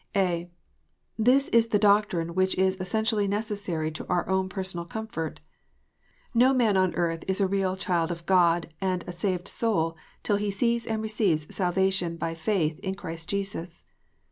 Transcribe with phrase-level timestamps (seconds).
[0.15, 0.49] (a)
[1.15, 5.41] This is the doctrine which is essentially necessary to our own personal comfort.
[6.33, 10.37] No man on earth is a real child of God, and a saved soul, till
[10.37, 13.85] he sees and receives salvation by faith in Christ Jesus.